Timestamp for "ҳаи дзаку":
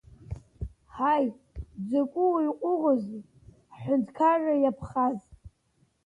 0.93-2.25